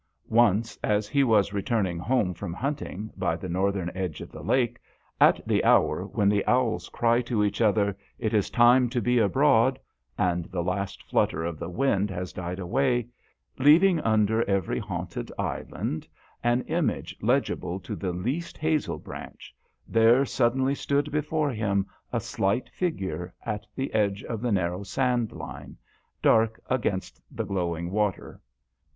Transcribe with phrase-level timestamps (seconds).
[0.29, 4.79] Once, as he was returning home from hunting, by the northern edge of the lake,
[5.19, 9.19] at the hour when the owls cry to each other, "It is time to be
[9.19, 9.77] abroad,"
[10.17, 13.09] and the last flutter of the wind has died away,
[13.59, 16.07] leaving under every haunted island
[16.43, 19.53] an image legible to the least hazel branch,
[19.87, 25.31] there suddenly stood before him a slight figure, at the edge of the narrow sand
[25.31, 25.77] line,
[26.23, 28.41] dark against the glowing water.